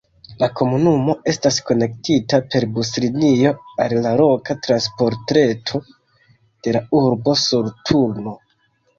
La 0.41 0.47
komunumo 0.59 1.13
estas 1.31 1.57
konektita 1.65 2.37
per 2.53 2.63
buslinio 2.77 3.51
al 3.85 3.93
la 4.05 4.13
loka 4.21 4.55
transportreto 4.67 5.81
de 6.69 6.73
la 6.77 6.81
urbo 7.01 7.37
Soloturno. 7.43 8.35